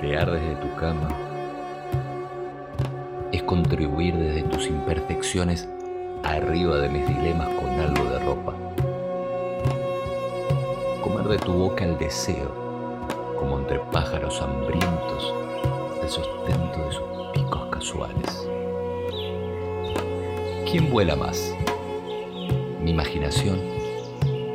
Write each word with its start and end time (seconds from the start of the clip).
Crear 0.00 0.30
desde 0.30 0.56
tu 0.56 0.74
cama 0.76 1.08
es 3.32 3.42
contribuir 3.44 4.14
desde 4.14 4.42
tus 4.42 4.66
imperfecciones 4.66 5.66
arriba 6.22 6.76
de 6.76 6.90
mis 6.90 7.08
dilemas 7.08 7.48
con 7.54 7.70
algo 7.80 8.04
de 8.04 8.18
ropa. 8.18 8.54
Comer 11.02 11.28
de 11.28 11.38
tu 11.38 11.52
boca 11.54 11.86
el 11.86 11.96
deseo, 11.96 12.52
como 13.38 13.58
entre 13.58 13.78
pájaros 13.90 14.42
hambrientos, 14.42 15.34
el 16.02 16.08
sustento 16.10 16.84
de 16.84 16.92
sus 16.92 17.32
picos 17.32 17.66
casuales. 17.70 18.48
¿Quién 20.70 20.90
vuela 20.90 21.16
más? 21.16 21.54
Mi 22.82 22.90
imaginación, 22.90 23.58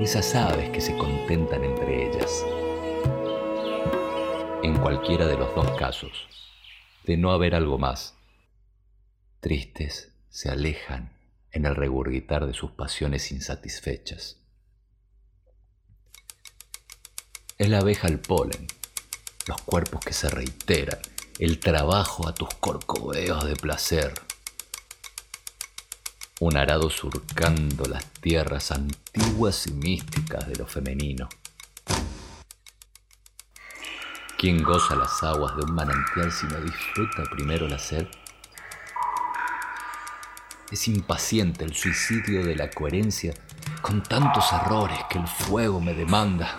esas 0.00 0.34
aves 0.34 0.70
que 0.70 0.80
se 0.80 0.96
contentan 0.96 1.62
entre 1.62 2.08
ellas. 2.08 2.42
En 4.66 4.76
cualquiera 4.78 5.26
de 5.28 5.36
los 5.36 5.54
dos 5.54 5.78
casos, 5.78 6.10
de 7.04 7.16
no 7.16 7.30
haber 7.30 7.54
algo 7.54 7.78
más, 7.78 8.14
tristes 9.38 10.10
se 10.28 10.50
alejan 10.50 11.16
en 11.52 11.66
el 11.66 11.76
regurgitar 11.76 12.48
de 12.48 12.52
sus 12.52 12.72
pasiones 12.72 13.30
insatisfechas. 13.30 14.38
Es 17.58 17.68
la 17.68 17.78
abeja 17.78 18.08
el 18.08 18.18
polen, 18.18 18.66
los 19.46 19.62
cuerpos 19.62 20.00
que 20.00 20.12
se 20.12 20.30
reiteran, 20.30 20.98
el 21.38 21.60
trabajo 21.60 22.26
a 22.26 22.34
tus 22.34 22.52
corcoveos 22.54 23.44
de 23.44 23.54
placer. 23.54 24.14
Un 26.40 26.56
arado 26.56 26.90
surcando 26.90 27.84
las 27.84 28.04
tierras 28.14 28.72
antiguas 28.72 29.68
y 29.68 29.74
místicas 29.74 30.48
de 30.48 30.56
lo 30.56 30.66
femenino. 30.66 31.28
¿Quién 34.38 34.62
goza 34.62 34.94
las 34.94 35.22
aguas 35.22 35.56
de 35.56 35.62
un 35.62 35.74
manantial 35.74 36.30
si 36.30 36.46
no 36.46 36.60
disfruta 36.60 37.22
primero 37.30 37.66
la 37.66 37.78
sed? 37.78 38.06
Es 40.70 40.88
impaciente 40.88 41.64
el 41.64 41.74
suicidio 41.74 42.44
de 42.44 42.54
la 42.54 42.68
coherencia 42.68 43.32
con 43.80 44.02
tantos 44.02 44.52
errores 44.52 44.98
que 45.08 45.16
el 45.16 45.26
fuego 45.26 45.80
me 45.80 45.94
demanda. 45.94 46.54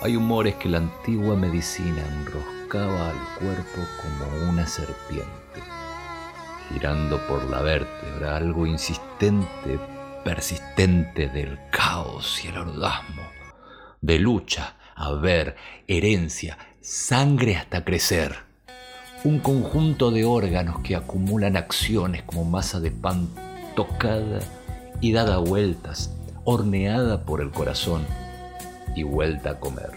Hay 0.00 0.14
humores 0.14 0.54
que 0.54 0.68
la 0.68 0.78
antigua 0.78 1.34
medicina 1.34 2.06
enroscaba 2.06 3.10
al 3.10 3.38
cuerpo 3.40 3.80
como 4.00 4.48
una 4.48 4.64
serpiente, 4.64 5.60
girando 6.68 7.18
por 7.26 7.42
la 7.50 7.62
vértebra 7.62 8.36
algo 8.36 8.64
insistente, 8.64 9.80
persistente 10.24 11.26
del 11.30 11.58
caos 11.72 12.44
y 12.44 12.46
el 12.46 12.58
orgasmo, 12.58 13.22
de 14.00 14.20
lucha, 14.20 14.75
haber, 14.96 15.56
herencia, 15.86 16.58
sangre 16.80 17.56
hasta 17.56 17.84
crecer 17.84 18.46
un 19.26 19.40
conjunto 19.40 20.12
de 20.12 20.24
órganos 20.24 20.80
que 20.80 20.94
acumulan 20.94 21.56
acciones 21.56 22.22
como 22.22 22.44
masa 22.44 22.78
de 22.78 22.92
pan 22.92 23.28
tocada 23.74 24.38
y 25.00 25.12
dada 25.12 25.38
vueltas, 25.38 26.14
horneada 26.44 27.24
por 27.24 27.40
el 27.40 27.50
corazón 27.50 28.06
y 28.94 29.02
vuelta 29.02 29.50
a 29.50 29.58
comer. 29.58 29.90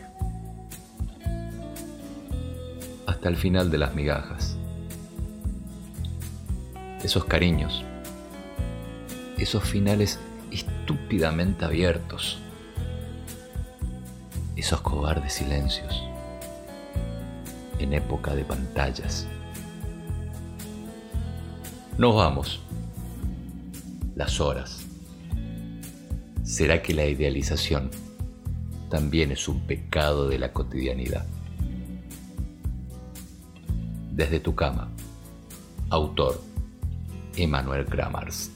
Hasta 3.06 3.30
el 3.30 3.38
final 3.38 3.70
de 3.70 3.78
las 3.78 3.94
migajas. 3.94 4.58
Esos 7.04 7.26
cariños, 7.26 7.84
esos 9.38 9.64
finales 9.64 10.20
estúpidamente 10.52 11.66
abiertos, 11.66 12.42
esos 14.60 14.82
cobardes 14.82 15.34
silencios 15.34 16.04
en 17.80 17.94
época 17.94 18.36
de 18.36 18.44
pantallas. 18.44 19.26
Nos 21.98 22.16
vamos. 22.16 22.60
Las 24.16 24.42
horas. 24.42 24.86
¿Será 26.44 26.82
que 26.82 26.94
la 26.94 27.06
idealización 27.06 27.90
también 28.90 29.32
es 29.32 29.48
un 29.48 29.62
pecado 29.62 30.28
de 30.28 30.40
la 30.40 30.52
cotidianidad? 30.52 31.26
Desde 34.12 34.42
tu 34.42 34.56
cama. 34.56 34.90
Autor 35.90 36.42
Emanuel 37.38 37.86
Kramars. 37.86 38.52